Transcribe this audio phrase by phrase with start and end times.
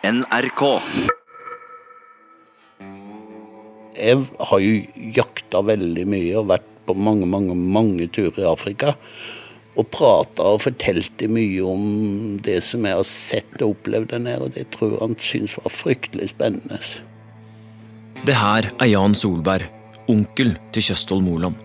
[0.00, 0.62] NRK.
[4.00, 4.76] Jeg har jo
[5.12, 8.94] jakta veldig mye og vært på mange, mange, mange turer i Afrika.
[9.76, 11.84] Og prata og fortalte mye om
[12.40, 14.48] det som jeg har sett og opplevd der nede.
[14.48, 16.80] Og det tror jeg han syntes var fryktelig spennende.
[18.24, 19.68] Det her er Jan Solberg,
[20.08, 21.60] onkel til Kjøstholm Moland.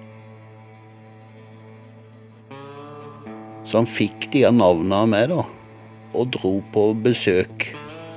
[3.64, 5.48] Så han fikk de navnene av meg, da.
[6.16, 7.72] Og dro på besøk.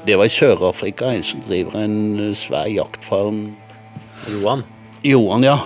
[0.09, 3.42] Det var i Sør-Afrika, en som driver en svær jaktfarm.
[4.33, 4.62] Johan.
[5.05, 5.59] Johan, ja.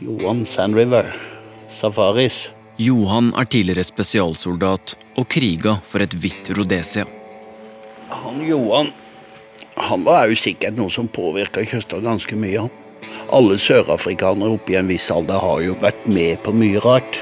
[0.00, 1.10] Johan Sand River.
[1.68, 2.46] Safaris.
[2.80, 7.04] Johan er tidligere spesialsoldat og kriga for et hvitt Rhodesia.
[8.08, 8.88] Han Johan
[9.76, 12.70] han var jo sikkert noe som påvirka Kjøstad ganske mye.
[13.36, 17.20] Alle sørafrikanere oppe i en viss alder har jo vært med på mye rart.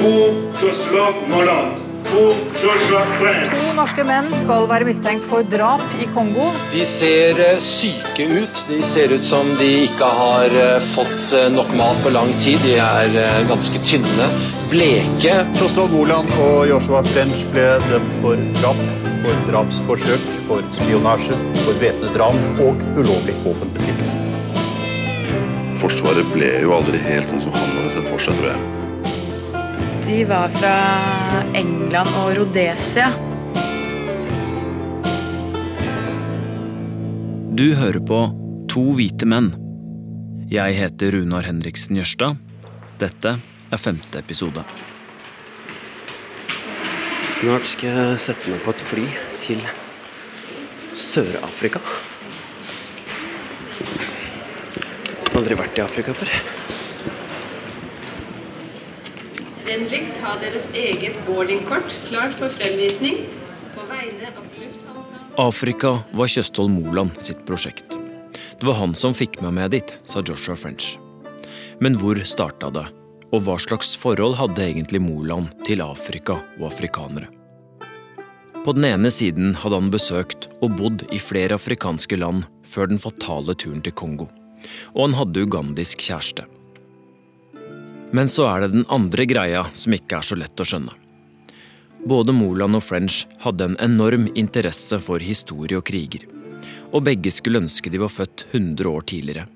[0.00, 1.83] God Jocelyn Molland.
[2.14, 6.52] To norske menn skal være mistenkt for drap i Kongo.
[6.70, 8.60] De ser eh, syke ut.
[8.68, 12.62] De ser ut som de ikke har eh, fått eh, nok mat på lang tid.
[12.62, 14.28] De er ganske tynne,
[14.70, 15.34] bleke.
[15.58, 18.86] Kjostad Moland og Joshua French ble dømt for drap,
[19.24, 24.22] for drapsforsøk, for spionasje, for væpnet ran og ulovlig våpenbesittelse.
[25.82, 28.83] Forsvaret ble jo aldri helt sånn som han hadde sett for seg, tror jeg.
[30.06, 30.72] De var fra
[31.56, 33.06] England og Rhodesia.
[37.56, 38.18] Du hører på
[38.68, 39.48] To hvite menn.
[40.52, 42.36] Jeg heter Runar Henriksen Jørstad.
[43.00, 43.32] Dette
[43.72, 44.66] er femte episode.
[47.24, 49.06] Snart skal jeg sette meg på et fly
[49.40, 49.62] til
[50.92, 51.80] Sør-Afrika.
[55.32, 56.53] Aldri vært i Afrika før.
[59.64, 63.22] Vennligst ha deres eget boardingkort klart for fremvisning
[63.72, 65.20] på vegne av Lufthansa.
[65.40, 67.96] Afrika var Kjøstholm Moland sitt prosjekt.
[68.60, 70.98] Det var han som fikk meg med dit, sa Joshua French.
[71.80, 72.84] Men hvor starta det,
[73.32, 77.30] og hva slags forhold hadde egentlig Moland til Afrika og afrikanere?
[78.64, 83.00] På den ene siden hadde han besøkt og bodd i flere afrikanske land før den
[83.00, 84.28] fatale turen til Kongo,
[84.92, 86.44] og han hadde ugandisk kjæreste.
[88.14, 90.92] Men så er det den andre greia som ikke er så lett å skjønne.
[92.06, 96.26] Både Moland og French hadde en enorm interesse for historie og kriger.
[96.94, 99.48] Og begge skulle ønske de var født 100 år tidligere,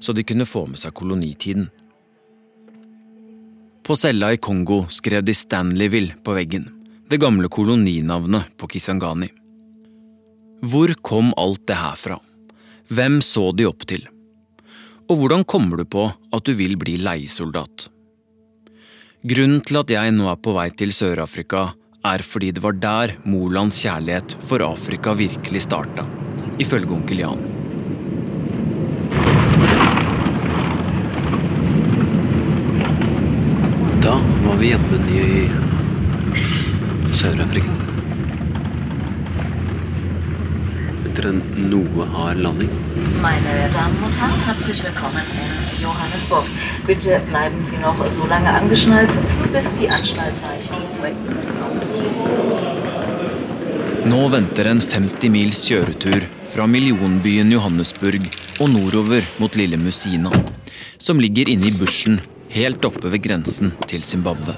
[0.00, 1.66] så de kunne få med seg kolonitiden.
[3.84, 6.68] På cella i Kongo skrev de Stanleyville på veggen,
[7.08, 9.28] det gamle koloninavnet på Kisangani.
[10.64, 12.18] Hvor kom alt det her fra?
[12.88, 14.06] Hvem så de opp til?
[15.08, 17.88] Og hvordan kommer du på at du vil bli leiesoldat?
[19.26, 21.72] Grunnen til at jeg nå er på vei til Sør-Afrika,
[22.06, 26.04] er fordi det var der Molands kjærlighet for Afrika virkelig starta,
[26.62, 27.42] ifølge onkel Jan.
[34.06, 34.14] Da
[34.46, 35.50] var vi hjemme i
[37.10, 37.74] Sør-Afrika.
[41.18, 41.40] Etter en
[41.70, 42.70] noe hard landing.
[43.20, 46.44] Meine Damen und Herren, herzlich willkommen in Johannesburg.
[46.86, 49.10] Bitte bleiben Sie noch so lange angeschnallt,
[49.52, 50.78] bis die Anschnallzeichen
[54.04, 56.22] Nå venter en 50 mils kjøretur
[56.54, 58.30] fra millionbyen Johannesburg
[58.60, 60.30] og nordover mot lille Musina,
[60.98, 62.20] som ligger inne i bushen
[62.54, 64.54] helt oppe ved grensen til Zimbabwe.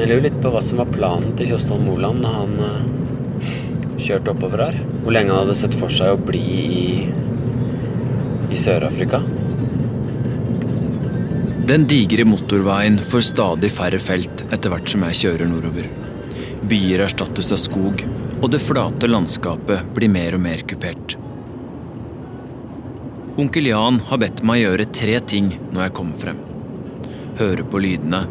[0.00, 3.48] Jeg lurer litt på hva som var planen til Kjostholm Moland da han uh,
[4.00, 4.78] kjørte oppover her.
[5.02, 6.86] Hvor lenge han hadde sett for seg å bli i,
[8.48, 9.20] i Sør-Afrika.
[11.68, 15.92] Den digre motorveien får stadig færre felt etter hvert som jeg kjører nordover.
[16.72, 18.00] Byer erstattes av skog,
[18.40, 21.18] og det flate landskapet blir mer og mer kupert.
[23.36, 26.44] Onkel Jan har bedt meg gjøre tre ting når jeg kommer frem.
[27.36, 28.24] Høre på lydene,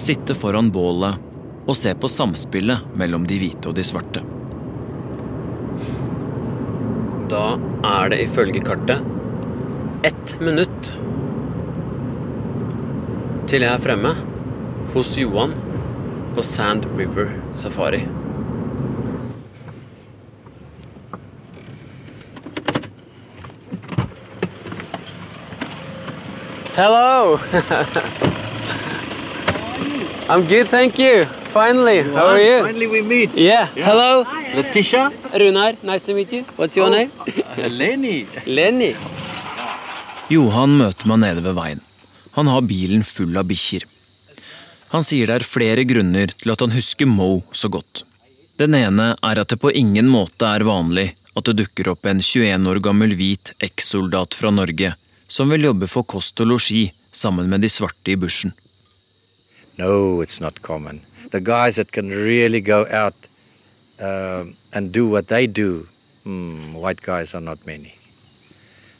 [0.00, 1.20] sitte foran bålet
[1.64, 4.22] og se på samspillet mellom de hvite og de svarte.
[7.30, 7.44] Da
[7.88, 9.00] er det ifølge kartet
[10.04, 10.90] ett minutt
[13.48, 14.12] til jeg er fremme
[14.92, 15.54] hos Johan
[16.36, 18.04] på Sand River Safari.
[26.76, 27.38] Hello!
[30.28, 31.24] I'm good, thank you.
[31.52, 32.62] Finally, how are you?
[32.64, 33.30] Finally we meet.
[33.36, 33.66] Yeah.
[33.76, 34.24] Hello.
[34.56, 35.10] Letitia?
[35.32, 36.42] Runar, nice to meet you.
[36.56, 37.10] What's your Oh, name?
[37.78, 38.26] Lenny.
[38.46, 38.94] Lenny.
[40.32, 41.82] Johan møter meg nede ved veien.
[42.34, 43.84] Han har bilen full av bikkjer.
[44.94, 48.02] Han sier det er flere grunner til at han husker Mo så godt.
[48.58, 52.22] Den ene er at det på ingen måte er vanlig at det dukker opp en
[52.22, 54.94] 21 år gammel hvit ekssoldat fra Norge
[55.28, 58.54] som vil jobbe for kost og losji sammen med de svarte i bushen.
[59.76, 61.00] No, it's not common.
[61.30, 63.14] The guys that can really go out
[64.00, 65.88] uh, and do what they do,
[66.22, 67.94] hmm, white guys are not many.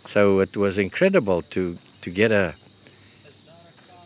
[0.04, 2.54] So it was incredible to, to get a,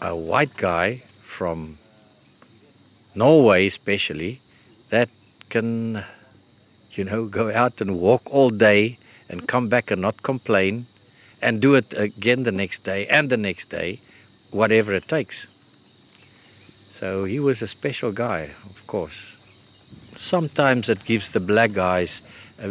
[0.00, 1.78] a white guy from
[3.14, 4.40] Norway, especially,
[4.90, 5.08] that
[5.48, 6.04] can,
[6.92, 8.98] you know, go out and walk all day
[9.28, 10.86] and come back and not complain
[11.42, 13.98] and do it again the next day and the next day,
[14.50, 15.47] whatever it takes.
[16.98, 19.36] So he was a special guy, of course.
[20.16, 22.22] Sometimes it gives the black guys
[22.60, 22.68] a,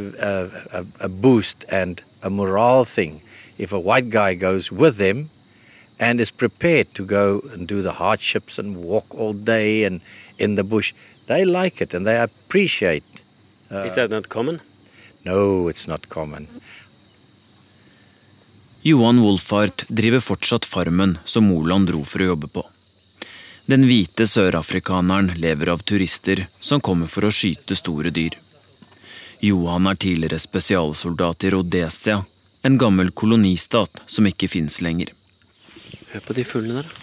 [0.74, 3.21] a, a, boost and a morale thing.
[3.57, 5.29] If a white guy goes with them
[5.97, 10.01] and is prepared to go and do the hardships and walk all day and
[10.38, 10.94] in the bush,
[11.27, 13.06] they like it and they appreciate.
[13.71, 14.59] Uh, is that not common?
[15.24, 16.50] No, it's not common.
[18.83, 22.68] Johan Wolfart driver fortsatt farmen som Moland dro for å jobbe på.
[23.68, 28.38] Den hvite sørafrikaneren lever av turister som kommer for å skyte store dyr.
[29.44, 32.22] Johan er tidligere spesialsoldat i Rhodesia,
[32.64, 35.12] en gammel kolonistat som ikke fins lenger.
[36.14, 36.94] Hør på de fuglene der.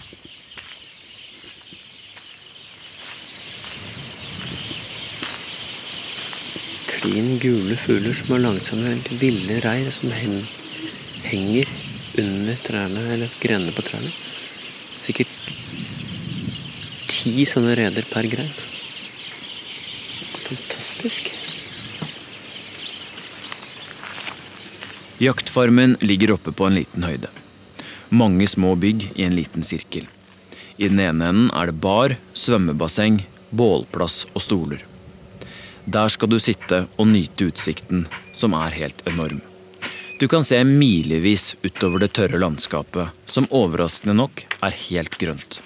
[6.95, 11.69] Klin gule fugler som seg med ville reir som henger
[12.25, 14.09] under trærne, eller grenene på trærne.
[15.05, 15.29] Sikkert
[17.09, 18.51] ti sånne reder per grein.
[20.45, 21.31] Fantastisk.
[25.23, 27.31] Jaktfarmen ligger oppe på en liten høyde.
[28.11, 30.09] Mange små bygg i en liten sirkel.
[30.77, 33.23] I den ene enden er det bar, svømmebasseng,
[33.55, 34.83] bålplass og stoler.
[35.87, 39.43] Der skal du sitte og nyte utsikten, som er helt enorm.
[40.21, 45.61] Du kan se milevis utover det tørre landskapet, som overraskende nok er helt grønt.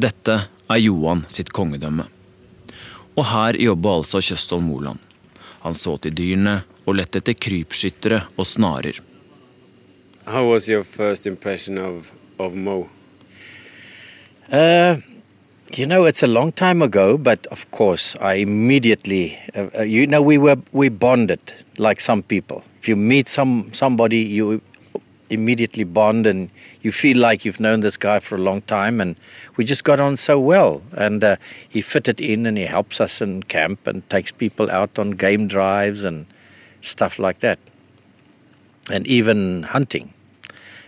[0.00, 0.36] Dette
[0.70, 2.06] er Johan sitt kongedømme.
[3.18, 5.00] Og her jobba altså Kjøstholm Moland.
[5.60, 9.00] Han så til dyrene og lette etter krypskyttere og snarer.
[10.24, 12.88] How was your first impression of, of Mo?
[14.50, 14.96] Uh,
[15.76, 20.06] you know, it's a long time ago, but of course, I immediately, uh, uh you
[20.06, 21.40] know, we were we bonded
[21.78, 22.62] like some people.
[22.80, 24.60] If you meet some somebody, you
[25.30, 26.50] immediately bond and
[26.82, 29.16] you feel like you've known this guy for a long time and
[29.56, 30.82] we just got on so well.
[30.96, 31.36] And uh,
[31.68, 35.48] he fitted in and he helps us in camp and takes people out on game
[35.48, 36.26] drives and
[36.82, 37.58] stuff like that.
[38.90, 40.12] And even hunting.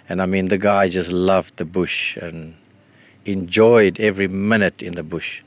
[0.09, 2.55] And i mean the guy just loved the bush and
[3.25, 5.43] enjoyed every minute in the bush.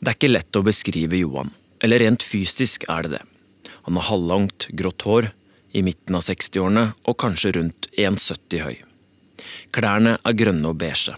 [0.00, 1.50] Det er ikke lett å beskrive Johan,
[1.84, 3.24] eller rent fysisk er det det.
[3.84, 5.28] Han har halvlangt, grått hår,
[5.72, 8.78] i midten av 60-årene og kanskje rundt 1,70 høy.
[9.74, 11.16] Klærne er grønne og beige.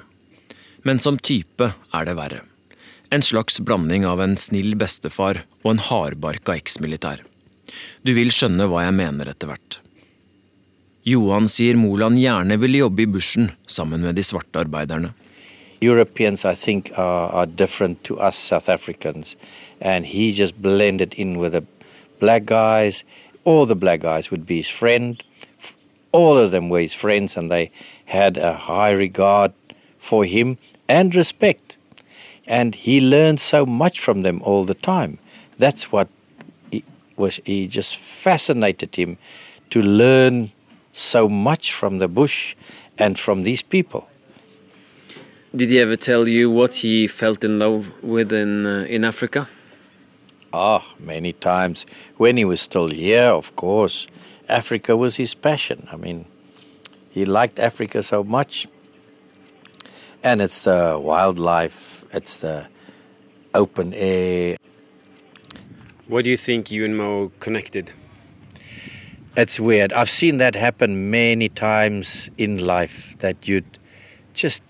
[0.82, 2.42] Men som type er det verre.
[3.12, 7.22] En slags blanding av en snill bestefar og en hardbarka eksmilitær.
[8.04, 9.78] Du vil skjønne hva jeg mener etter hvert.
[11.04, 15.12] Johan sier Moland gjerne ville jobbe i bushen sammen med de svarte arbeiderne.
[15.82, 19.36] Europeans, I think, are, are different to us South Africans,
[19.80, 21.64] and he just blended in with the
[22.20, 22.52] black.
[23.44, 25.22] All the black guys would be his friend.
[26.12, 27.70] All of them were his friends, and they
[28.06, 29.52] had a high regard
[29.98, 30.58] for him
[30.88, 31.76] and respect.
[32.46, 35.18] And he learned so much from them all the time.
[35.58, 36.08] That's what
[36.70, 36.84] he
[37.16, 37.40] was.
[37.44, 39.16] He just fascinated him
[39.70, 40.52] to learn
[40.92, 42.54] so much from the bush
[42.98, 44.08] and from these people.
[45.54, 49.48] Did he ever tell you what he felt in love with in uh, in Africa?
[50.52, 51.86] Ah, many times.
[52.16, 54.06] When he was still here, of course,
[54.48, 55.88] Africa was his passion.
[55.90, 56.26] I mean,
[57.10, 58.68] he liked Africa so much.
[60.22, 62.68] And it's the wildlife, it's the
[63.54, 64.56] open air.
[66.06, 67.90] What do you think you and Mo connected?
[69.36, 69.92] It's weird.
[69.94, 73.78] I've seen that happen many times in life that you'd
[74.34, 74.62] just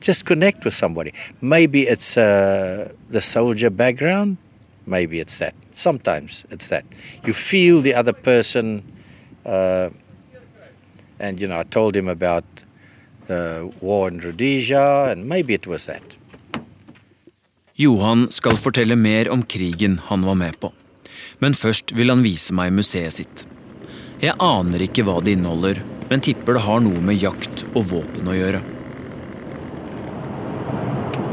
[0.00, 1.12] just connect with somebody.
[1.42, 4.38] Maybe it's uh, the soldier background,
[4.86, 5.54] maybe it's that.
[5.72, 6.84] Sometimes it's that.
[7.24, 8.82] You feel the other person,
[9.46, 9.90] uh,
[11.18, 12.44] and you know, I told him about
[13.26, 16.02] the war in Rhodesia, and maybe it was that.
[17.74, 20.72] Johan skal fortelle mer om krigen han var med på.
[21.38, 23.46] Men først vil han vise meg museet sitt.
[24.20, 28.28] Jeg aner ikke hva det inneholder, men tipper det har noe med jakt og våpen
[28.28, 28.60] å gjøre.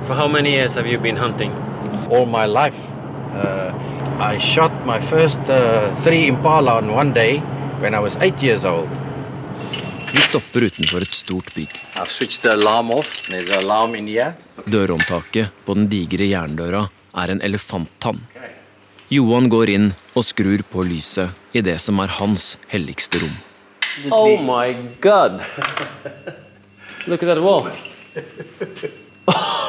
[0.08, 1.51] For how many years have you been hunting?
[2.08, 2.80] All my life.
[3.38, 3.72] Uh,
[4.34, 7.38] I shot my first uh, three impala on one day
[7.82, 8.89] when I was eight years old.
[10.13, 11.70] Vi stopper utenfor et stort bygg.
[11.96, 13.27] I've switched the alarm off.
[13.29, 14.34] There's an alarm in here.
[14.65, 18.24] Dørhåndtaket på den digre jerndøra er en elefanttann.
[19.10, 23.38] Johan går inn og skrur på lyset i det som er hans helligste rom.
[24.12, 25.41] Oh my god!
[27.08, 27.70] Look at that wall.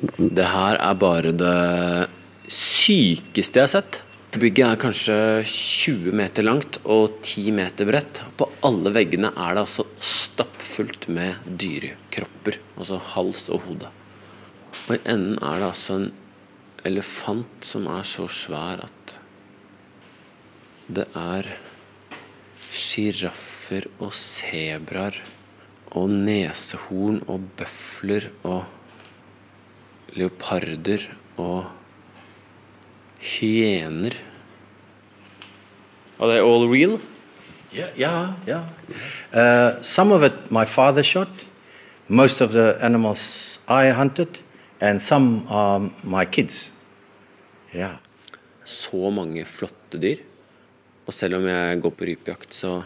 [0.00, 2.08] Det her er bare det
[2.48, 4.00] sykeste jeg har sett.
[4.30, 8.22] Bygget er kanskje 20 meter langt og 10 meter bredt.
[8.38, 12.56] På alle veggene er det altså stappfullt med dyrekropper.
[12.78, 13.90] Altså hals og hode.
[14.86, 16.08] Og i enden er det altså en
[16.88, 19.18] elefant som er så svær at
[20.90, 21.46] det er
[22.72, 25.20] sjiraffer og sebraer
[25.98, 28.62] og nesehorn og bøfler og
[30.16, 31.70] leoparder og
[33.20, 34.16] hyener.
[36.18, 37.00] Are they all real?
[37.72, 38.64] Yeah, yeah, yeah.
[39.32, 41.28] Uh, some of it my father shot.
[42.08, 44.40] Most of the animals I hunted,
[44.80, 46.70] and some are my kids.
[47.72, 47.98] Yeah.
[48.64, 50.18] Så mange flotte dyr.
[51.06, 52.82] Og selv om jeg går på rypejakt, så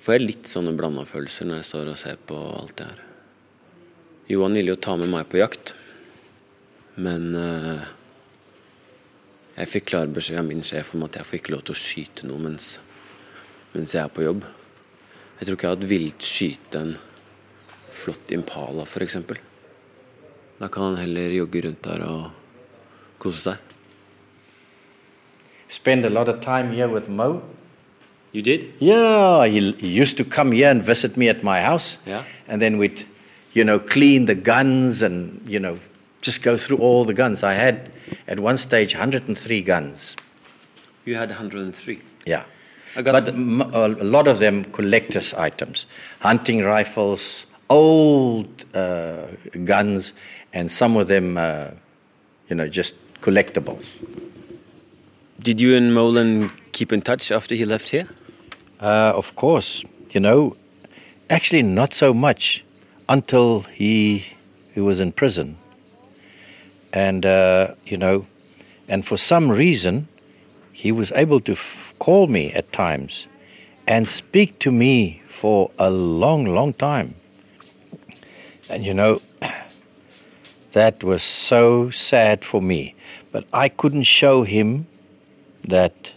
[0.00, 3.09] får jeg litt sånne blanda følelser når jeg står og ser på alt det her.
[4.30, 5.72] Johan ville jo ta med meg på jakt,
[7.02, 7.82] men uh,
[9.56, 11.80] jeg fikk klar beskjed av min sjef om at jeg får ikke lov til å
[11.80, 12.72] skyte noe mens,
[13.74, 14.44] mens jeg er på jobb.
[15.40, 16.94] Jeg tror ikke jeg hadde villet skyte en
[18.00, 19.18] flott impala, f.eks.
[20.60, 22.30] Da kan han heller jogge rundt der og
[23.18, 23.66] kose seg.
[25.70, 27.42] Spend a lot of time here with Mo.
[28.32, 28.74] You did?
[28.78, 31.98] Yeah, he, he used to come here and visit me at my house.
[32.06, 32.24] Yeah.
[32.46, 33.04] And then we'd,
[33.52, 35.78] you know, clean the guns and, you know,
[36.20, 37.42] just go through all the guns.
[37.42, 37.90] I had,
[38.28, 40.16] at one stage, 103 guns.
[41.04, 42.00] You had 103.
[42.26, 42.44] Yeah.
[42.96, 45.86] I got but m- a lot of them collector's items
[46.20, 49.26] hunting rifles, old uh,
[49.64, 50.12] guns,
[50.52, 51.70] and some of them, uh,
[52.48, 53.88] you know, just collectibles.
[55.40, 58.08] Did you and Molan keep in touch after he left here?
[58.80, 60.56] Uh, of course, you know,
[61.28, 62.64] actually not so much
[63.10, 64.24] until he
[64.72, 65.58] he was in prison,
[66.92, 68.26] and uh, you know,
[68.88, 70.08] and for some reason,
[70.72, 73.26] he was able to f- call me at times
[73.86, 77.16] and speak to me for a long, long time.
[78.70, 79.20] And you know,
[80.72, 82.94] that was so sad for me,
[83.32, 84.86] but I couldn't show him
[85.62, 86.12] that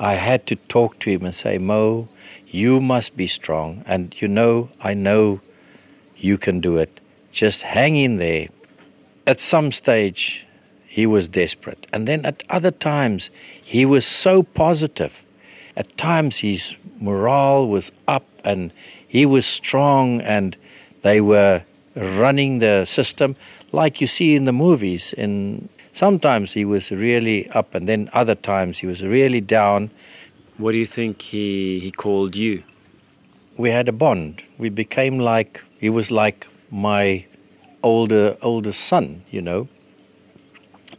[0.00, 2.08] I had to talk to him and say, Mo,
[2.48, 3.84] you must be strong.
[3.86, 5.40] And you know, I know
[6.22, 7.00] you can do it.
[7.30, 8.48] Just hang in there.
[9.26, 10.46] At some stage,
[10.86, 11.86] he was desperate.
[11.92, 13.30] And then at other times,
[13.62, 15.24] he was so positive.
[15.76, 18.72] At times, his morale was up and
[19.08, 20.56] he was strong, and
[21.02, 21.64] they were
[21.94, 23.36] running the system
[23.70, 25.12] like you see in the movies.
[25.12, 29.90] In sometimes he was really up, and then other times he was really down.
[30.56, 32.62] What do you think he, he called you?
[33.56, 34.42] We had a bond.
[34.58, 37.26] We became like he was like my
[37.82, 39.68] older older son, you know.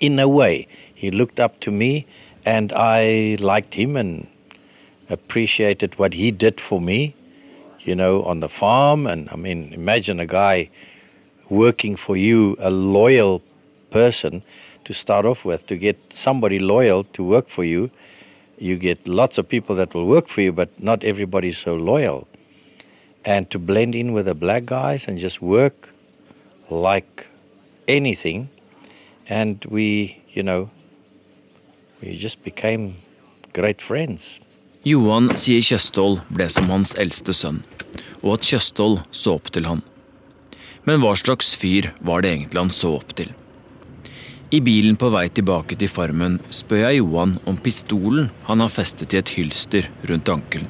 [0.01, 2.05] In a way, he looked up to me,
[2.45, 4.27] and I liked him and
[5.09, 7.15] appreciated what he did for me,
[7.79, 9.07] you know, on the farm.
[9.07, 10.69] And I mean, imagine a guy
[11.49, 13.41] working for you, a loyal
[13.89, 14.43] person
[14.83, 17.89] to start off with, to get somebody loyal to work for you.
[18.57, 22.27] You get lots of people that will work for you, but not everybody's so loyal.
[23.25, 25.93] And to blend in with the black guys and just work
[26.69, 27.27] like
[27.87, 28.49] anything.
[29.29, 30.69] And we, you know,
[32.01, 32.95] we just became
[33.53, 34.39] great friends.
[34.83, 37.61] Johan sier Kjøsthold ble som hans eldste sønn,
[38.19, 39.79] og at Kjøsthold så opp til han.
[40.83, 43.31] Men hva slags fyr var det egentlig han så opp til?
[44.51, 49.15] I bilen på vei tilbake til farmen spør jeg Johan om pistolen han har festet
[49.15, 50.67] i et hylster rundt ankelen.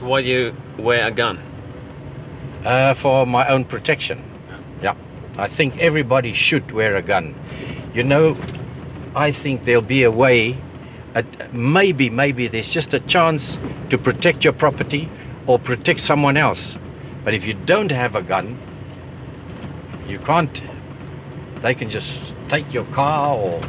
[0.00, 1.38] Why do you wear a gun?
[2.64, 4.22] Uh, for my own protection.
[4.82, 4.94] Yeah.
[5.36, 7.34] I think everybody should wear a gun.
[7.92, 8.36] You know,
[9.14, 10.56] I think there'll be a way,
[11.14, 13.58] uh, maybe, maybe there's just a chance
[13.90, 15.10] to protect your property
[15.46, 16.78] or protect someone else.
[17.22, 18.58] But if you don't have a gun,
[20.08, 20.62] you can't.
[21.56, 23.60] They can just take your car or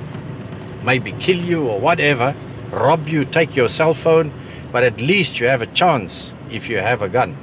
[0.83, 2.33] maybe kill you or whatever,
[2.71, 4.31] rob you, take your cell phone,
[4.71, 7.35] but at least you have a chance if you have a gun.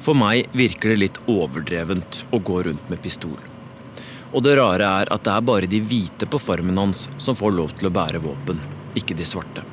[0.00, 3.38] For meg virker det litt overdrevent å gå rundt med pistol.
[4.32, 7.56] Og det rare er at det er bare de hvite på farmen hans som får
[7.56, 8.60] lov til å bære våpen,
[8.94, 9.64] ikke de svarte.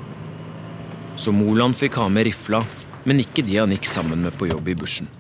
[1.16, 2.64] Så Moland fikk ha med rifla,
[3.04, 5.12] men ikke de han gikk sammen med på jobb i bushen.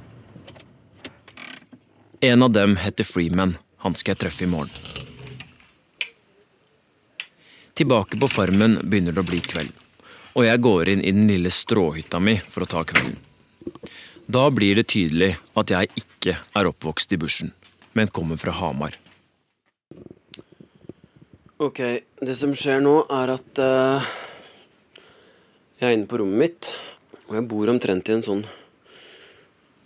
[2.24, 3.58] En av dem heter Freeman.
[3.84, 4.72] Han skal jeg treffe i morgen.
[7.75, 9.74] Tilbake på farmen begynner det å bli kveld,
[10.34, 13.18] og jeg går inn i den lille stråhytta mi for å ta kvelden.
[14.34, 17.52] Da blir det tydelig at jeg ikke er oppvokst i bushen,
[17.94, 18.96] men kommer fra Hamar.
[21.62, 21.80] Ok,
[22.20, 24.08] det som skjer nå, er at uh,
[25.80, 26.72] jeg er inne på rommet mitt,
[27.28, 28.44] og jeg bor omtrent i en sånn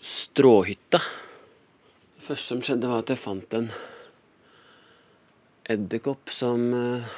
[0.02, 1.02] stråhytte.
[2.18, 3.70] Det første som skjedde, var at jeg fant en
[5.68, 7.16] edderkopp som eh,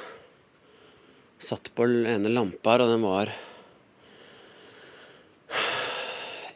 [1.40, 3.32] satt på den ene lampa her, og den var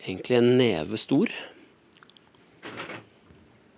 [0.04, 1.32] egentlig en neve stor.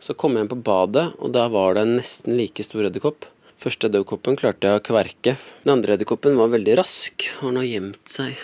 [0.03, 3.27] Så kom jeg inn på badet, og der var det en nesten like stor edderkopp.
[3.59, 5.37] Første edderkoppen klarte jeg å kverke.
[5.65, 8.37] Den andre edderkoppen var veldig rask, og han har gjemt seg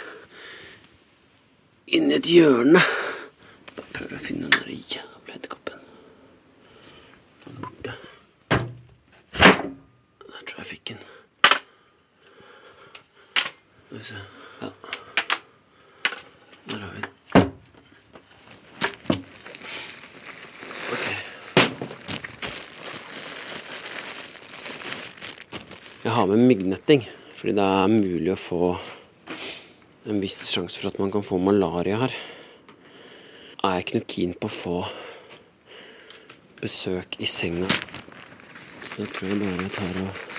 [1.93, 2.81] inni et hjørne.
[3.77, 5.83] Bare prøver å finne den jævla edderkoppen.
[7.45, 7.97] Den er borte.
[10.23, 11.22] Der tror jeg jeg fikk den.
[13.93, 14.15] Skal vi se
[14.61, 14.69] Ja.
[16.71, 17.53] Der har vi den.
[26.05, 27.07] Jeg har med myggnetting,
[27.37, 28.73] fordi det er mulig å få
[30.09, 32.17] en viss sjanse for at man kan få malaria her.
[33.63, 34.77] Er jeg ikke noe keen på å få
[36.65, 37.69] besøk i senga,
[38.89, 40.32] så jeg tror jeg bare tar og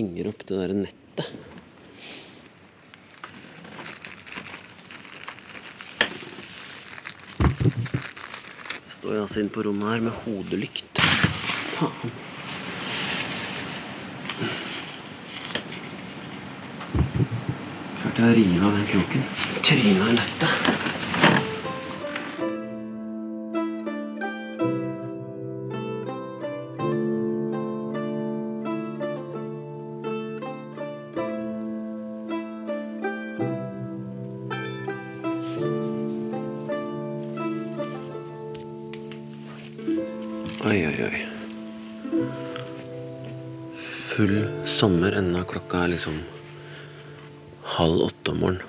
[0.00, 1.28] henger opp det der nettet.
[8.80, 11.04] Så står jeg altså inne på rommet her med hodelykt.
[11.76, 12.18] Faen.
[18.00, 19.30] Klarte jeg å rive av den kroken.
[19.60, 20.69] Tryna i nettet.
[44.10, 45.44] Full sommer ennå.
[45.46, 46.16] Klokka er liksom
[47.76, 48.66] halv åtte om morgenen.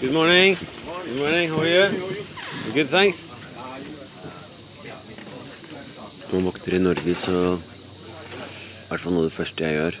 [0.00, 0.58] Good morning.
[1.06, 1.48] Good morning.
[1.50, 1.88] How are you?
[2.74, 3.24] Good, thanks.
[6.28, 9.98] Når man våkner i Norge, så i hvert fall noe av det første jeg gjør,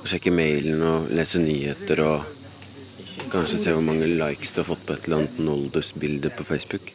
[0.00, 2.24] å sjekke mailen og lese nyheter og
[3.32, 6.94] kanskje se hvor mange likes du har fått på et eller annet Noldus-bilde på Facebook.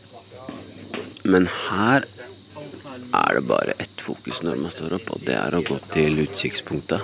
[1.24, 2.10] Men her
[3.38, 7.02] det bare ett fokus når man står opp, og det er å gå til utkikkspunktet.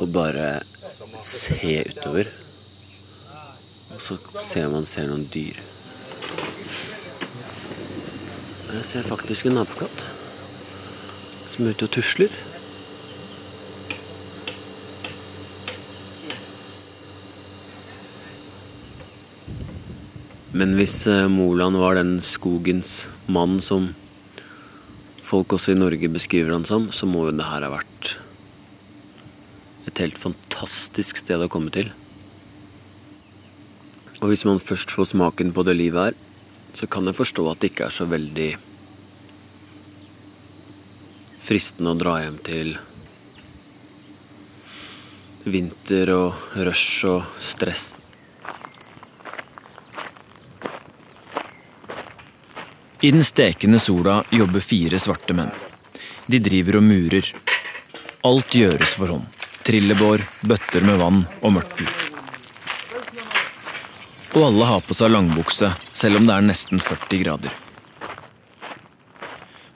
[0.00, 0.48] Og bare
[1.22, 2.30] se utover.
[3.94, 5.60] Og så ser man ser noen dyr.
[8.70, 10.06] Jeg ser faktisk en nabokatt
[11.50, 12.34] som er ute og tusler.
[20.50, 23.92] Men hvis eh, Moland var den skogens mann som
[25.30, 28.16] folk også i Norge beskriver han som, så må jo det her ha vært
[29.88, 31.90] et helt fantastisk sted å komme til.
[34.20, 36.18] Og hvis man først får smaken på det livet her,
[36.76, 38.50] så kan jeg forstå at det ikke er så veldig
[41.40, 42.74] fristende å dra hjem til
[45.50, 47.99] vinter og rush og stress.
[53.00, 55.50] I den stekende sola jobber fire svarte menn.
[56.26, 57.30] De driver og murer.
[58.28, 59.24] Alt gjøres for hånd.
[59.64, 61.88] Trillebår, bøtter med vann og mørtel.
[64.36, 67.56] Og alle har på seg langbukse, selv om det er nesten 40 grader.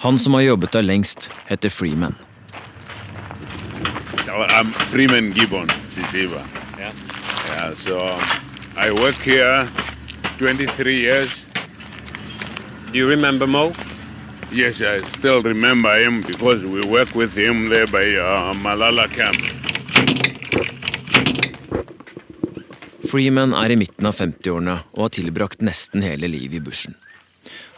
[0.04, 2.14] Han som har jobbet der lengst, heter Freeman.
[4.54, 6.42] I'm Freeman Gibbon Sisiba.
[6.78, 6.92] Yeah.
[7.48, 7.74] Yeah.
[7.74, 7.98] So
[8.76, 9.66] I work here
[10.38, 11.43] 23 years.
[12.94, 13.72] Do you remember Mo?
[14.52, 19.34] Yes, I still remember him because we work with him there by uh, Malala camp.
[23.10, 26.94] Freeman er i midten av 50-årene og har tilbrakt nesten hele livet i bushen.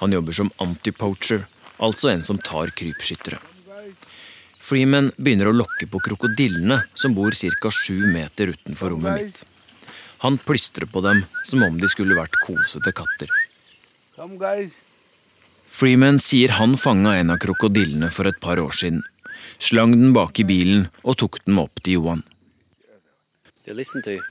[0.04, 1.48] Han jobber som anti-poacher,
[1.80, 3.40] altså en som tar krypskyttere.
[4.60, 7.72] Freeman begynner å lokke på krokodillene som bor ca.
[7.72, 9.44] sju meter utenfor rommet mitt.
[10.28, 13.32] Han plystrer på dem som om de skulle vært kosete katter.
[14.18, 14.82] Come, guys.
[15.76, 19.02] Freeman sier han fanga en av krokodillene for et par år siden.
[19.60, 22.22] Slang den bak i bilen og tok den med opp til Johan.
[23.66, 24.22] They listen to you.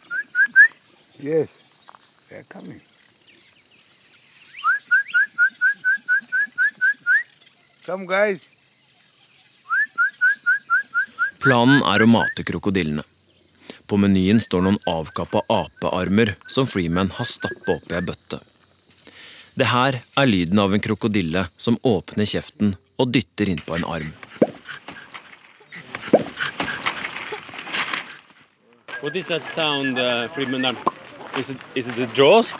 [1.21, 1.53] Yes,
[2.31, 2.81] they're coming.
[7.85, 8.41] Come, guys.
[11.45, 13.05] Planen er å mate krokodillene.
[13.85, 18.41] På menyen står noen avkappa apearmer som Freeman har stappa opp i ei bøtte.
[19.55, 24.09] Det her er lyden av en krokodille som åpner kjeften og dytter innpå en arm.
[28.99, 30.75] What is that sound, uh, Friedman?
[31.39, 32.51] Is it, is it the jaws?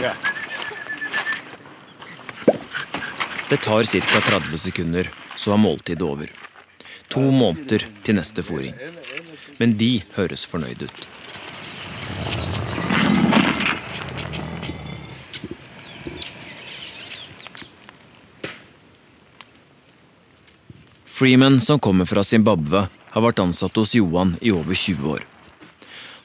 [0.00, 0.16] Yeah.
[3.48, 4.20] Det tar ca.
[4.40, 6.30] 30 sekunder, så er måltidet over.
[7.14, 8.74] To måneder til neste fòring.
[9.60, 11.06] Men de høres fornøyde ut.
[21.14, 25.20] Freeman, som kommer fra Zimbabwe, har vært ansatt hos Johan i over 20 år.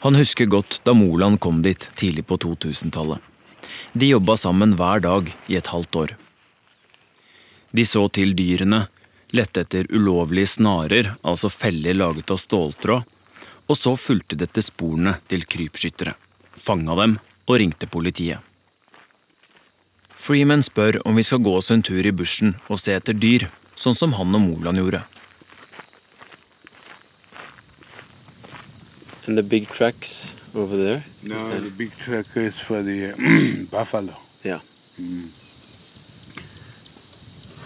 [0.01, 3.21] Han husker godt da Moland kom dit tidlig på 2000-tallet.
[3.93, 6.15] De jobba sammen hver dag i et halvt år.
[7.69, 8.87] De så til dyrene,
[9.29, 13.13] lette etter ulovlige snarer, altså feller laget av ståltråd,
[13.69, 16.17] og så fulgte de etter sporene til krypskyttere,
[16.57, 18.41] fanga dem og ringte politiet.
[20.17, 23.45] Freeman spør om vi skal gå oss en tur i bushen og se etter dyr,
[23.79, 25.01] sånn som han og Moland gjorde.
[29.27, 31.03] And the big tracks over there?
[31.23, 33.13] No, the big truck is for the
[33.71, 34.13] buffalo.
[34.43, 34.59] Yeah.
[34.99, 35.29] Mm.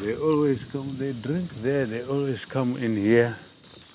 [0.01, 3.35] They always come, they drink there, they always come in here.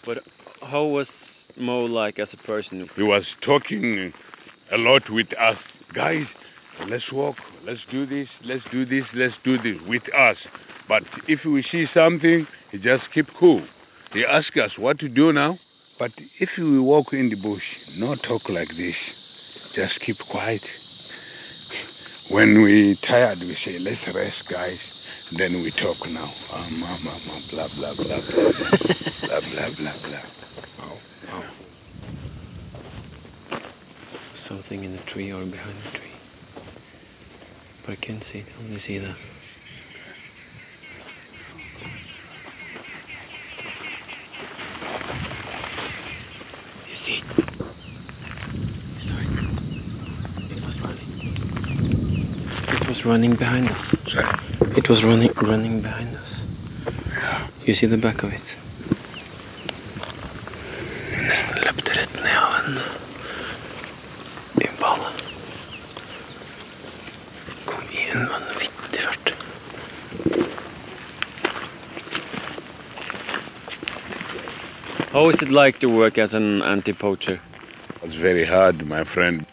[0.07, 0.24] But
[0.62, 2.88] how was Mo like as a person?
[2.96, 4.12] He was talking
[4.72, 5.92] a lot with us.
[5.92, 10.46] Guys, let's walk, let's do this, let's do this, let's do this with us.
[10.88, 13.61] But if we see something, he just keep cool.
[14.12, 15.57] He ask us what to do now.
[15.98, 19.72] But if we walk in the bush, no talk like this.
[19.74, 20.64] Just keep quiet.
[22.31, 25.33] When we tired, we say, let's rest, guys.
[25.37, 26.29] Then we talk now.
[26.57, 30.38] Um, blah, blah, blah, blah, blah, blah, blah, blah.
[34.48, 36.12] Something in the tree or behind the tree.
[37.85, 39.16] But I can't see, only see that.
[46.88, 47.24] You see it?
[48.94, 49.29] You saw it?
[50.51, 51.09] It was running.
[52.81, 53.94] It was running behind us.
[54.77, 56.40] It was running, running behind us.
[57.64, 58.57] You see the back of it?
[61.29, 62.79] Nesten løpte rett ned av en
[64.68, 65.11] impala.
[67.64, 69.35] Kom i en vanvittig fart.
[75.12, 77.40] How is it like to work as an anti-poacher?
[78.03, 79.47] It's very hard, my friend.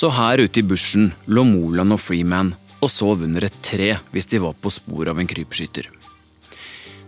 [0.00, 4.30] Så her ute i bushen lå Moland og Freeman og sov under et tre hvis
[4.32, 5.90] de var på spor av en krypskytter.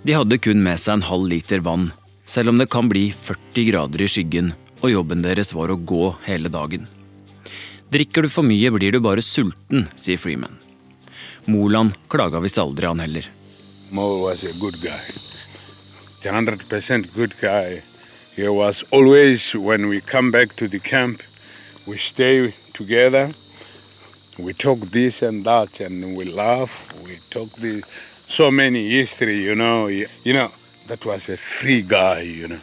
[0.05, 1.87] De hadde kun med seg en halv liter vann,
[2.29, 4.53] selv om det kan bli 40 grader i skyggen
[4.83, 6.85] og jobben deres var å gå hele dagen.
[7.97, 10.61] Drikker du for mye, blir du bare sulten, sier Freeman.
[11.49, 13.25] Moland klaga visst aldri, han heller.
[13.89, 15.01] Mo was a good guy.
[16.21, 17.81] The 100% good guy.
[18.37, 21.23] He was always, when we come back to the camp,
[21.87, 23.29] we stay together.
[24.39, 26.93] We talk this and that, and we laugh.
[27.05, 27.85] We talk this.
[28.33, 29.89] so many history, you know.
[29.89, 30.49] You know,
[30.89, 32.59] that was a free guy, you know.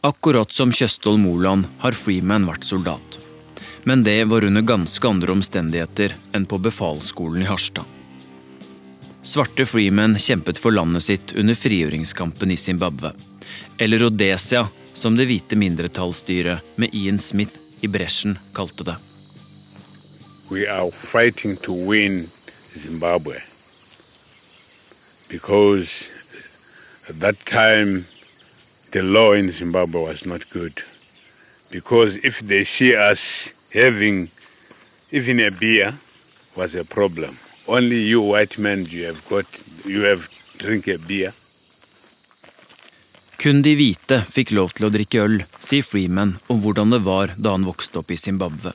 [0.00, 3.18] Akkurat som Kjøstol Moland har Freeman vært soldat.
[3.84, 7.84] Men det var under ganske andre omstendigheter enn på befalsskolen i Harstad.
[9.22, 13.12] Svarte Freeman kjempet for landet sitt under frigjøringskampen i Zimbabwe.
[13.78, 18.96] Eller Rhodesia, som det hvite mindretallsstyret med Ian Smith i bresjen kalte det.
[20.50, 23.36] We are fighting to win Zimbabwe
[25.30, 26.10] because
[27.08, 28.04] at that time
[28.92, 30.72] the law in Zimbabwe was not good.
[31.72, 34.28] Because if they see us having
[35.12, 35.92] even a beer
[36.56, 37.30] was a problem.
[37.68, 39.46] Only you white men you have got
[39.86, 41.30] you have drink a beer.
[43.40, 47.30] Kun de hvite fikk lov til å drikke øl, sier Freeman om hvordan det var
[47.40, 48.74] da han vokste opp i Zimbabwe.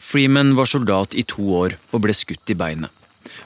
[0.00, 2.92] Freeman var soldat i to år og ble skutt i beinet.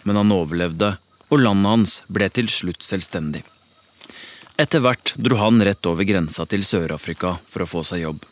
[0.04, 0.96] men han overlevde,
[1.28, 3.42] og landet hans ble til slutt selvstendig.
[4.56, 8.22] Etter hvert dro han rett over grensa til Sør-Afrika for å få seg jobb.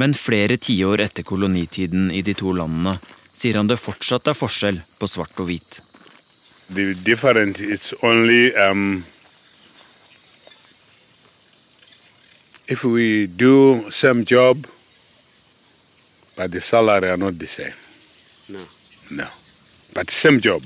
[0.00, 2.96] Men flere tiår etter kolonitiden i de to landene
[3.34, 5.80] sier han det fortsatt er forskjell på svart og hvit.
[6.70, 9.04] The difference is only um,
[12.68, 14.66] if we do same job,
[16.36, 17.72] but the salary are not the same.
[18.48, 18.60] No.
[19.10, 19.26] No,
[19.94, 20.62] but same job.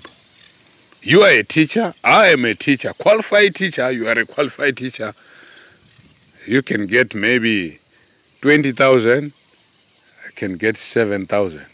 [1.02, 1.94] You are a teacher.
[2.04, 2.92] I am a teacher.
[2.98, 3.90] Qualified teacher.
[3.90, 5.14] You are a qualified teacher.
[6.46, 7.78] You can get maybe
[8.40, 9.32] twenty thousand.
[10.26, 11.66] I can get seven thousand.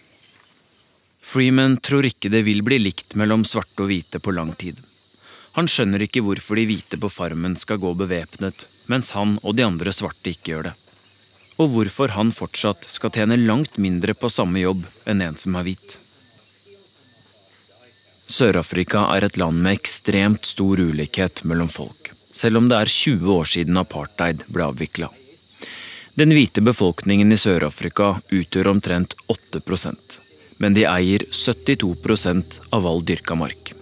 [1.22, 4.76] Freeman tror ikke det vil bli likt mellom svarte og hvite på lang tid.
[5.56, 9.66] Han skjønner ikke hvorfor de hvite på farmen skal gå bevæpnet, mens han og de
[9.66, 10.74] andre svarte ikke gjør det.
[11.59, 15.66] Og hvorfor han fortsatt skal tjene langt mindre på samme jobb enn en som er
[15.68, 15.96] hvit.
[18.29, 23.35] Sør-Afrika er et land med ekstremt stor ulikhet mellom folk, selv om det er 20
[23.35, 25.09] år siden apartheid ble avvikla.
[26.18, 30.18] Den hvite befolkningen i Sør-Afrika utgjør omtrent 8%
[30.59, 33.77] men de eier 72 av all dyrka mark.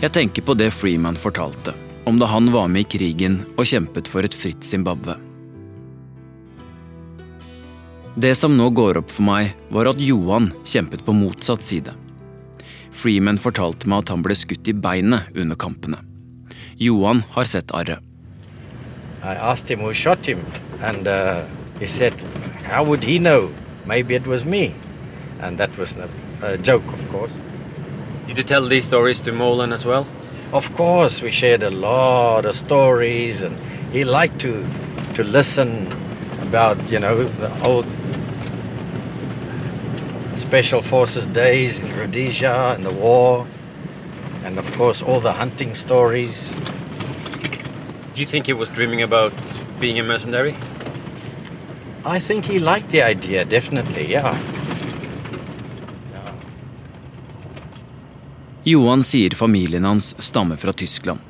[0.00, 1.74] Jeg tenker på det Freeman fortalte,
[2.08, 5.18] om da han var med i krigen og kjempet for et fritt Zimbabwe.
[8.16, 11.92] Det som nå går opp for meg, var at Johan kjempet på motsatt side.
[12.96, 16.00] Freeman fortalte meg at han ble skutt i beinet under kampene.
[16.80, 18.00] Johan har sett arret.
[19.20, 20.40] I asked him who shot him,
[20.80, 21.44] and uh,
[21.78, 22.16] he said,
[22.64, 23.50] How would he know?
[23.84, 24.72] Maybe it was me.
[25.42, 25.94] And that was
[26.40, 27.36] a, joke, of course.
[28.30, 30.06] Did you tell these stories to Molan as well?
[30.52, 33.58] Of course, we shared a lot of stories, and
[33.92, 34.64] he liked to
[35.14, 35.88] to listen
[36.40, 37.86] about you know the old
[40.36, 43.48] special forces days in Rhodesia and the war,
[44.44, 46.54] and of course all the hunting stories.
[48.14, 49.32] Do you think he was dreaming about
[49.80, 50.54] being a mercenary?
[52.04, 54.38] I think he liked the idea, definitely, yeah.
[58.70, 61.20] Johan sier familien hans stammer fra Tyskland,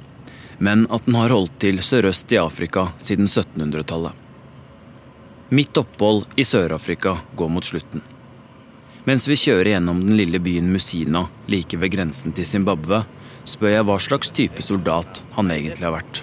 [0.58, 4.12] men at den har holdt til sørøst i Afrika siden 1700-tallet.
[5.48, 8.02] Mitt opphold i Sør-Afrika går mot slutten.
[9.08, 13.06] Mens vi kjører gjennom den lille byen Musina like ved grensen til Zimbabwe,
[13.48, 16.20] spør jeg hva slags type soldat han egentlig har vært.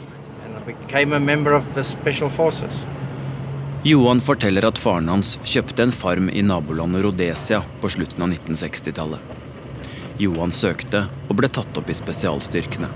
[3.89, 9.36] Johan forteller at faren hans kjøpte en farm i nabolandet Rhodesia på slutten av 1960-tallet.
[10.19, 12.89] Johan søkte og ble tatt opp i spesialstyrkene.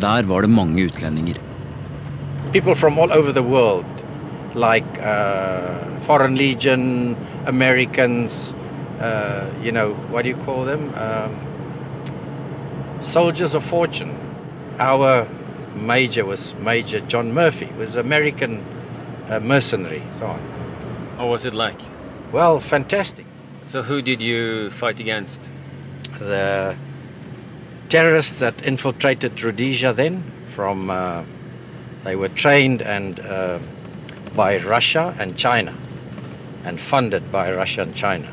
[0.00, 1.36] Der var det mange utlendinger.
[2.52, 3.86] People from all over the world,
[4.54, 7.16] like uh, Foreign Legion,
[7.46, 8.54] Americans,
[9.00, 10.92] uh, you know, what do you call them?
[10.94, 11.36] Um,
[13.00, 14.14] soldiers of fortune.
[14.78, 15.26] Our
[15.74, 18.64] major was Major John Murphy, was American
[19.28, 20.40] uh, mercenary, so on.
[21.18, 21.80] What was it like?
[22.32, 23.26] Well, fantastic.
[23.66, 25.48] So who did you fight against?
[26.20, 26.76] The
[27.88, 31.24] terrorists that infiltrated Rhodesia then from uh,
[32.04, 33.58] they were trained and uh,
[34.36, 35.74] by Russia and China
[36.64, 38.28] and funded by Russia and China.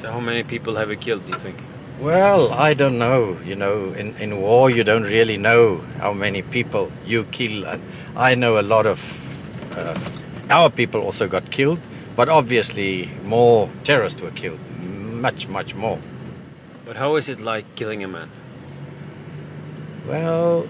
[0.00, 1.58] So how many people have you killed, do you think?
[2.00, 3.36] Well, I don't know.
[3.44, 7.66] You know, in, in war, you don't really know how many people you kill.
[8.16, 8.98] I know a lot of
[9.76, 9.94] uh,
[10.48, 11.78] our people also got killed,
[12.20, 14.60] but obviously more terrorists were killed.
[14.82, 15.98] Much, much more.
[16.84, 18.30] But how is it like killing a man?
[20.06, 20.68] Well,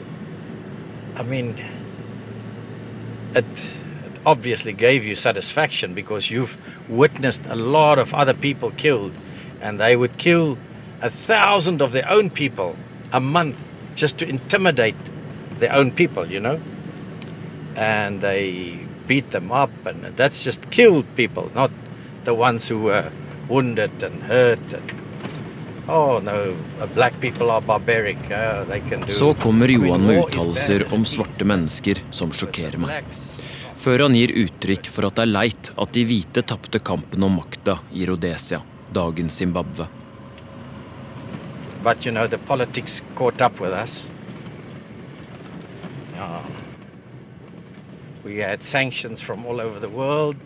[1.17, 1.57] I mean,
[3.35, 6.57] it, it obviously gave you satisfaction because you've
[6.89, 9.13] witnessed a lot of other people killed,
[9.61, 10.57] and they would kill
[11.03, 12.77] a thousand of their own people
[13.13, 13.59] a month
[13.97, 14.95] just to intimidate
[15.59, 16.61] their own people, you know?
[17.75, 21.71] And they beat them up, and that's just killed people, not
[22.25, 23.11] the ones who were
[23.49, 24.75] wounded and hurt.
[24.75, 24.93] And,
[25.89, 26.55] oh no,
[26.95, 28.23] black people are barbaric.
[28.31, 29.11] Uh, they can do.
[29.11, 33.11] Så kommer Johan med uttalelser om svarte mennesker som sjokkerer meg.
[33.81, 37.41] Før han gir uttrykk for at det er leit at de hvite tapte kampen om
[37.41, 38.63] makta i Rhodesia,
[38.95, 39.89] dagens Zimbabwe.
[41.83, 44.07] But you know, the politics caught up with us.
[46.15, 46.60] Yeah.
[48.31, 50.37] We had sanctions from all over the world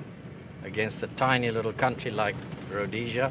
[0.65, 2.37] against a tiny little country like
[2.73, 3.31] Rhodesia.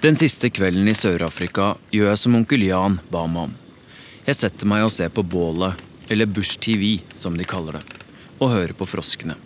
[0.00, 3.56] Den siste kvelden i Sør-Afrika gjør jeg som onkel Jan ba meg om.
[4.26, 5.78] Jeg setter meg og ser på bålet,
[6.10, 7.86] eller Bush TV som de kaller det,
[8.40, 9.38] og hører på froskene.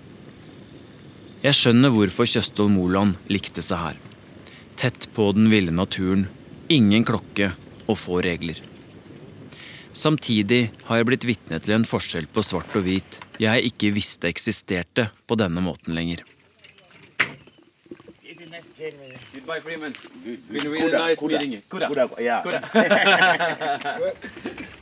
[1.45, 4.05] Jeg skjønner hvorfor Kjøstholm Moland likte seg her.
[4.81, 6.25] Tett på den ville naturen,
[6.73, 7.53] ingen klokke
[7.85, 8.71] og få regler.
[9.95, 14.27] Samtidig har jeg blitt vitne til en forskjell på svart og hvit jeg ikke visste
[14.31, 16.25] eksisterte på denne måten lenger.
[19.35, 19.95] Goodbye, Freeman.
[20.51, 21.33] Been really Kuda, nice kuda.
[21.39, 21.61] meeting you.
[21.71, 21.89] Kuda.
[21.89, 22.43] Kuda, yeah.
[22.43, 22.61] Kuda.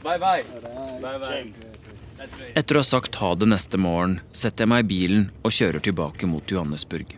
[0.05, 0.42] bye bye.
[1.03, 1.44] Bye bye.
[2.55, 5.83] Etter å ha sagt ha det neste morgen, setter jeg meg i bilen og kjører
[5.83, 7.16] tilbake mot Johannesburg.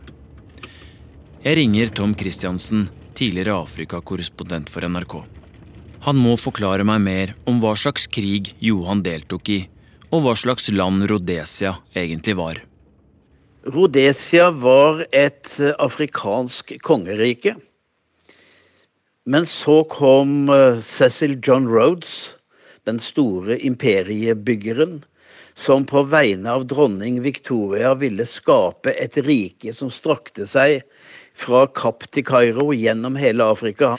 [1.45, 5.19] Jeg ringer Tom Christiansen, tidligere Afrikakorrespondent for NRK.
[6.05, 9.61] Han må forklare meg mer om hva slags krig Johan deltok i,
[10.13, 12.61] og hva slags land Rhodesia egentlig var.
[13.65, 17.55] Rhodesia var et eh, afrikansk kongerike.
[19.25, 22.35] Men så kom eh, Cecil John Rhodes,
[22.85, 25.01] den store imperiebyggeren,
[25.57, 30.83] som på vegne av dronning Victoria ville skape et rike som strakte seg
[31.35, 33.97] fra Kapp til Kairo gjennom hele Afrika.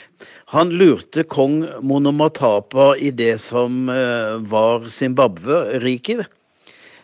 [0.54, 6.24] Han lurte kong Monomatapa i det som eh, var Zimbabwe-riket.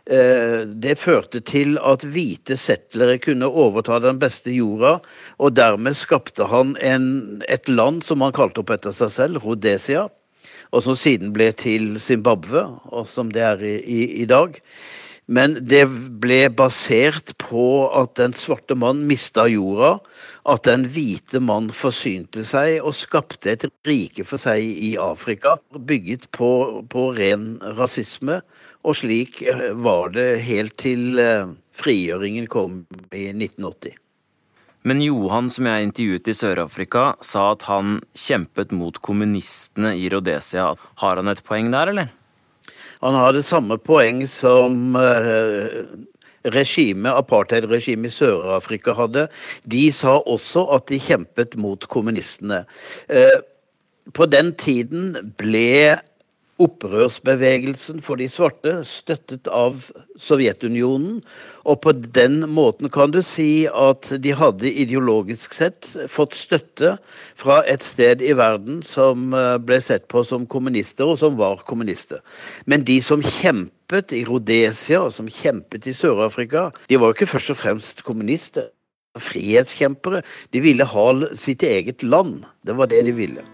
[0.07, 4.97] Eh, Det førte til at hvite settlere kunne overta den beste jorda,
[5.39, 7.07] og dermed skapte han en,
[7.49, 10.09] et land som han kalte opp etter seg selv, Rhodesia,
[10.73, 14.57] og som siden ble til Zimbabwe, og som det er i, i, i dag.
[15.31, 15.85] Men det
[16.23, 19.95] ble basert på at den svarte mann mista jorda,
[20.43, 26.27] at den hvite mann forsynte seg og skapte et rike for seg i Afrika, bygget
[26.35, 28.41] på, på ren rasisme.
[28.83, 32.81] Og slik eh, var det helt til eh, frigjøringen kom
[33.15, 33.95] i 1980.
[34.83, 40.73] Men Johan, som jeg intervjuet i Sør-Afrika, sa at han kjempet mot kommunistene i Rhodesia.
[40.99, 42.11] Har han et poeng der, eller?
[43.03, 45.83] Han har det samme poeng som eh,
[46.55, 49.27] regimet, apartheid-regimet i Sør-Afrika hadde.
[49.67, 52.63] De sa også at de kjempet mot kommunistene.
[53.11, 53.41] Eh,
[54.15, 55.99] på den tiden ble
[56.63, 59.89] opprørsbevegelsen for de svarte støttet av
[60.21, 61.21] Sovjetunionen.
[61.63, 66.97] Og på den måten kan du si at de hadde ideologisk sett fått støtte
[67.39, 71.63] fra et sted i verden som eh, ble sett på som kommunister, og som var
[71.69, 72.23] kommunister.
[72.67, 77.33] Men de som kjempet i Rhodesia, og som kjempet i Sør-Afrika, de var jo ikke
[77.37, 78.71] først og fremst kommunister.
[79.13, 80.23] Frihetskjempere.
[80.55, 82.47] De ville ha sitt eget land.
[82.65, 83.45] Det var det de ville.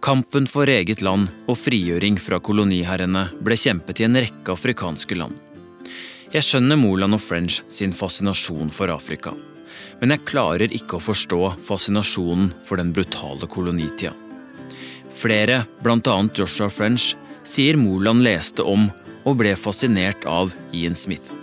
[0.00, 5.36] Kampen for eget land og frigjøring fra koloniherrene ble kjempet i en rekke afrikanske land.
[6.32, 9.34] Jeg skjønner Moland og French sin fascinasjon for Afrika,
[10.00, 14.14] men jeg klarer ikke å forstå fascinasjonen for den brutale kolonitida.
[15.20, 16.16] Flere, bl.a.
[16.32, 17.12] Joshua French,
[17.44, 18.88] sier Moland leste om
[19.28, 21.34] og ble fascinert av Ian Smith,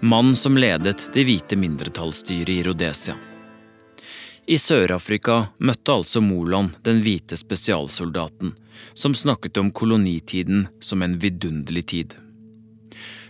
[0.00, 3.18] mannen som ledet det hvite mindretallsstyret i Rhodesia.
[4.48, 8.54] I Sør-Afrika møtte altså Moland den hvite spesialsoldaten,
[8.94, 12.16] som snakket om kolonitiden som en vidunderlig tid.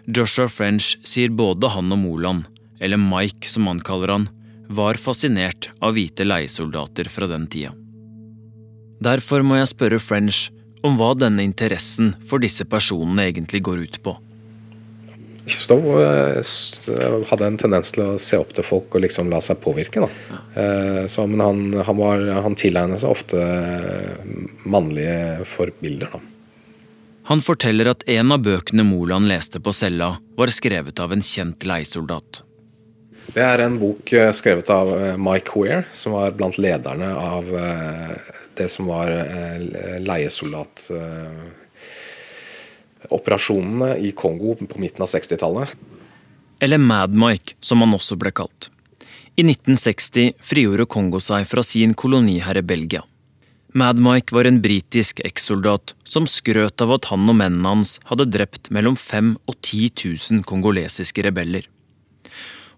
[0.06, 2.46] Joshua French sier både han og Moland,
[2.80, 4.28] eller Mike som han kaller han,
[4.70, 7.74] var fascinert av hvite leiesoldater fra den tida.
[9.00, 10.48] Derfor må jeg spørre French
[10.86, 14.14] om hva denne interessen for disse personene egentlig går ut på.
[15.50, 15.86] Kjøstov
[17.30, 20.04] hadde en tendens til å se opp til folk og liksom la seg påvirke.
[20.04, 20.10] Da.
[20.30, 21.06] Ja.
[21.10, 23.44] Så, men han, han, var, han tilegnet seg ofte
[24.64, 26.14] mannlige forbilder.
[26.14, 26.22] Da.
[27.30, 31.62] Han forteller at en av bøkene Moland leste på cella, var skrevet av en kjent
[31.62, 32.40] leiesoldat.
[33.30, 37.52] Det er en bok eh, skrevet av eh, Mike Weir, som var blant lederne av
[37.54, 38.16] eh,
[38.58, 39.60] det som var eh,
[43.00, 45.68] leiesoldat-operasjonene i Kongo på midten av 60-tallet.
[46.60, 48.70] Eller Mad Mike, som han også ble kalt.
[49.36, 53.02] I 1960 frigjorde Kongo seg fra sin koloniherre Belgia.
[53.72, 58.26] Mad Mike var en britisk ekssoldat som skrøt av at han og mennene hans hadde
[58.26, 59.92] drept mellom 5 og 10
[60.32, 61.68] 000 kongolesiske rebeller.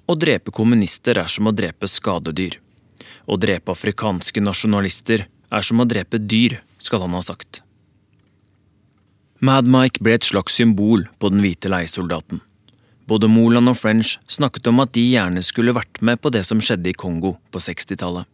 [0.07, 2.61] Å drepe kommunister er som å drepe skadedyr.
[3.25, 7.63] Å drepe afrikanske nasjonalister er som å drepe dyr, skal han ha sagt.
[9.43, 12.39] Mad Mike ble et slags symbol på den hvite leiesoldaten.
[13.11, 16.61] Både Moland og French snakket om at de gjerne skulle vært med på det som
[16.63, 18.29] skjedde i Kongo på 60-tallet.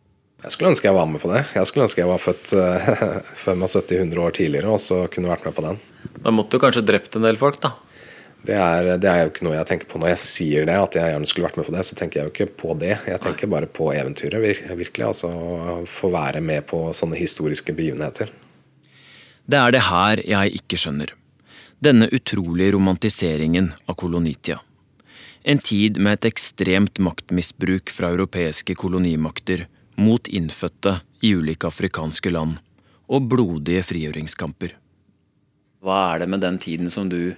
[0.44, 1.46] Jeg skulle ønske jeg var med på det.
[1.56, 5.56] Jeg skulle ønske jeg var født uh, 75-100 år tidligere og så kunne vært med
[5.56, 5.78] på den.
[6.26, 7.72] Da måtte du kanskje drept en del folk, da?
[8.44, 10.98] Det er, det er jo ikke noe jeg tenker på når jeg sier det, at
[10.98, 11.86] jeg gjerne skulle vært med på det.
[11.88, 12.92] Så tenker jeg jo ikke på det.
[13.09, 14.44] Jeg tenker bare på eventyret,
[14.76, 15.09] virkelig.
[15.09, 15.32] Altså
[15.88, 18.28] få være med på sånne historiske begivenheter.
[19.49, 21.14] Det er det her jeg ikke skjønner.
[21.80, 24.59] Denne utrolige romantiseringen av kolonitida.
[25.49, 29.64] En tid med et ekstremt maktmisbruk fra europeiske kolonimakter
[29.96, 32.59] mot innfødte i ulike afrikanske land,
[33.09, 34.74] og blodige frigjøringskamper.
[35.80, 37.32] Hva er det med den tiden som du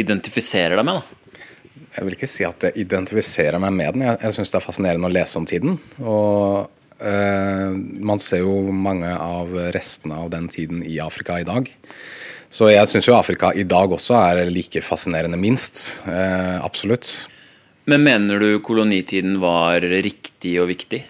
[0.00, 0.98] identifiserer deg med?
[0.98, 1.84] da?
[1.94, 4.08] Jeg vil ikke si at jeg identifiserer meg med den.
[4.08, 5.78] Jeg, jeg syns det er fascinerende å lese om tiden.
[6.02, 6.73] Og
[7.04, 11.68] man ser jo mange av restene av den tiden i Afrika i dag.
[12.54, 16.00] Så jeg syns jo Afrika i dag også er like fascinerende, minst.
[16.06, 17.10] Eh, absolutt.
[17.90, 21.02] Men mener du kolonitiden var riktig og viktig?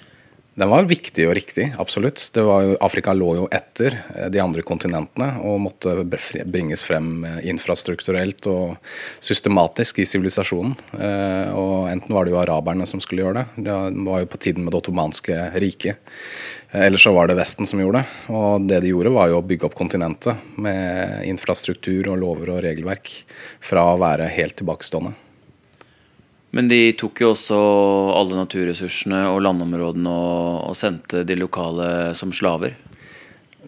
[0.55, 2.21] Den var viktig og riktig, absolutt.
[2.39, 2.53] Jo,
[2.85, 8.77] Afrika lå jo etter eh, de andre kontinentene og måtte bringes frem eh, infrastrukturelt og
[9.19, 10.77] systematisk i sivilisasjonen.
[10.95, 14.43] Eh, og enten var det jo araberne som skulle gjøre det, det var jo på
[14.47, 16.15] tiden med det ottomanske riket.
[16.75, 18.33] Eller så var det Vesten som gjorde det.
[18.35, 22.65] Og det de gjorde, var jo å bygge opp kontinentet med infrastruktur og lover og
[22.67, 23.11] regelverk
[23.63, 25.15] fra å være helt tilbakestående.
[26.55, 27.57] Men de tok jo også
[28.15, 32.77] alle naturressursene og landområdene og, og sendte de lokale som slaver.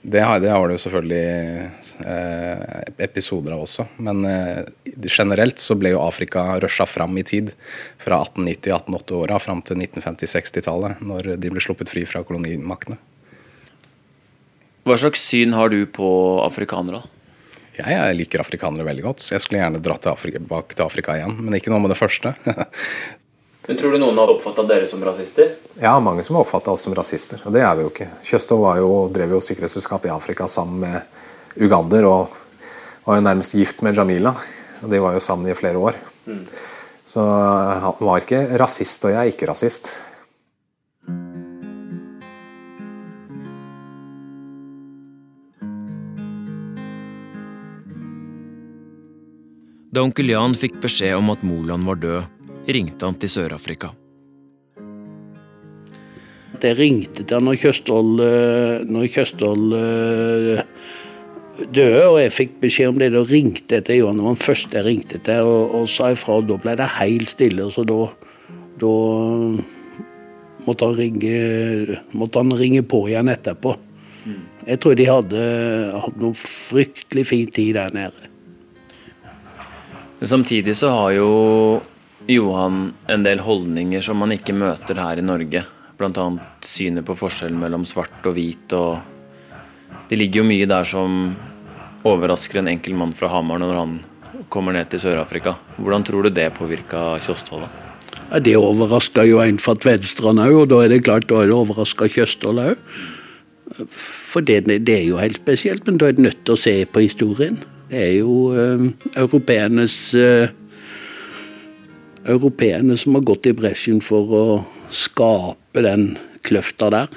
[0.07, 1.67] Det har, det har jo selvfølgelig
[2.07, 3.89] eh, episoder av også.
[4.07, 4.61] Men eh,
[5.11, 7.51] generelt så ble jo Afrika rusha fram i tid.
[7.99, 13.01] Fra 1890-1880-åra fram til 1950-60-tallet, når de ble sluppet fri fra kolonimaktene.
[14.87, 16.09] Hva slags syn har du på
[16.45, 17.03] afrikanere?
[17.77, 19.21] Jeg liker afrikanere veldig godt.
[19.21, 22.33] så Jeg skulle gjerne dratt tilbake til Afrika igjen, men ikke noe med det første.
[23.67, 25.53] men Tror du noen har oppfatta dere som rasister?
[25.83, 27.43] Ja, mange som har oppfatta oss som rasister.
[27.45, 28.09] Og det er vi jo ikke.
[28.25, 28.65] Kjøstov
[29.13, 32.33] drev jo sikkerhetsselskap i Afrika sammen med Ugander og
[33.05, 34.33] var jo nærmest gift med Jamila.
[34.83, 36.01] Og de var jo sammen i flere år.
[36.27, 36.45] Mm.
[37.07, 39.93] Så han var ikke rasist, og jeg er ikke rasist.
[49.97, 52.25] Da onkel Jan fikk beskjed om at Moland var død,
[52.69, 53.95] ringte han til Sør-Afrika.
[56.61, 60.61] Det ringte til når Kjøstvold, eh, når eh,
[61.65, 63.11] døde, og jeg fikk beskjed om det.
[63.17, 66.13] Da ringte jeg til Johan, det var den første jeg ringte til, og, og sa
[66.13, 66.43] ifra.
[66.43, 67.73] og Da ble det helt stille.
[67.73, 67.99] så da,
[68.85, 68.95] da
[70.69, 73.79] måtte, han ringe, måtte han ringe på igjen etterpå.
[74.29, 74.41] Mm.
[74.75, 75.51] Jeg tror de hadde
[76.05, 78.36] hatt noe fryktelig fin tid der nede.
[80.19, 81.31] Men samtidig så har jo
[82.27, 85.63] Johan en del holdninger som man ikke møter her i Norge.
[85.97, 86.27] Bl.a.
[86.65, 88.73] synet på forskjellen mellom svart og hvit.
[88.77, 88.99] og
[90.09, 91.35] Det ligger jo mye der som
[92.07, 93.99] overrasker en enkel mann fra Hamar når han
[94.53, 95.57] kommer ned til Sør-Afrika.
[95.77, 97.69] Hvordan tror du det påvirka Kjostholm?
[98.31, 101.51] Ja, det overraska jo en fra Tvedestrand òg, og da er det klart da er
[101.51, 102.91] det overraska Kjøstholm òg.
[103.93, 106.75] For det, det, er jo helt spesielt, men da er du nødt til å se
[106.91, 107.59] på historien.
[107.91, 110.49] Det er jo uh, europeernes uh,
[112.27, 114.47] Europeerne som har gått i bresjen for å
[114.91, 116.17] skape den
[116.47, 117.13] kløfta der.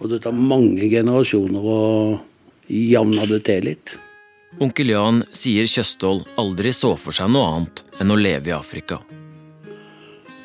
[0.00, 1.82] Og det tar mange generasjoner å
[2.72, 3.92] javne det til litt.
[4.60, 9.00] Onkel Jan sier Kjøstholm aldri så for seg noe annet enn å leve i Afrika.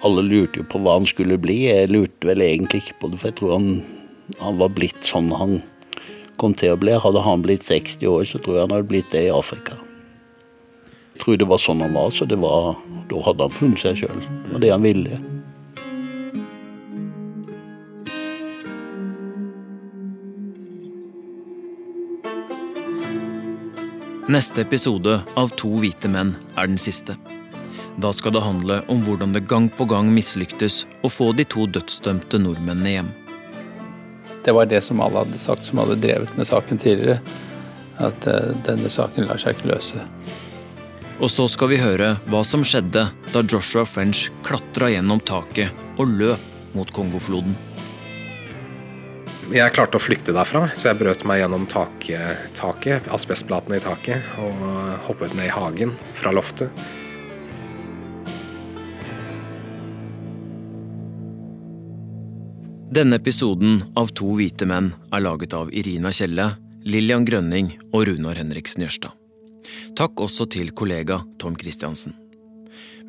[0.05, 1.63] Alle lurte jo på hva han skulle bli.
[1.67, 3.71] Jeg lurte vel egentlig ikke på det, for jeg tror han,
[4.43, 5.57] han var blitt sånn han
[6.37, 6.95] kom til å bli.
[6.97, 9.77] Hadde han blitt 60 år, så tror jeg han hadde blitt det i Afrika.
[11.15, 12.77] Jeg tror det var sånn han var, så var,
[13.09, 14.21] da hadde han funnet seg sjøl.
[14.21, 15.19] Det var det han ville.
[24.27, 27.15] Neste episode av To hvite menn er den siste.
[27.97, 31.63] Da skal det handle om hvordan det gang på gang mislyktes å få de to
[31.71, 33.15] dødsdømte nordmennene hjem.
[34.47, 37.19] Det var det som alle hadde sagt som hadde drevet med saken tidligere.
[37.99, 39.99] At uh, denne saken lar seg ikke løse.
[41.19, 46.13] Og så skal vi høre hva som skjedde da Joshua French klatra gjennom taket og
[46.15, 47.57] løp mot Kongofloden.
[49.51, 54.31] Jeg klarte å flykte derfra, så jeg brøt meg gjennom taket, taket asbestplatene i taket,
[54.39, 54.63] og
[55.09, 56.71] hoppet ned i hagen fra loftet.
[62.87, 66.53] Denne episoden av To hvite menn er laget av Irina Kjelle,
[66.87, 69.11] Lillian Grønning og Runar Henriksen Jørstad.
[69.99, 72.15] Takk også til kollega Tom Christiansen.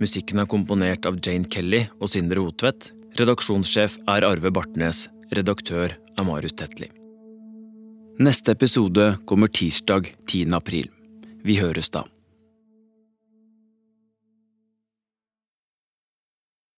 [0.03, 2.91] Musikken er komponert av Jane Kelly og Sindre Hotvedt.
[3.21, 5.07] Redaksjonssjef er Arve Bartnes.
[5.31, 6.91] Redaktør er Marius Tetli.
[8.19, 10.57] Neste episode kommer tirsdag 10.
[10.59, 10.91] april.
[11.47, 12.03] Vi høres da.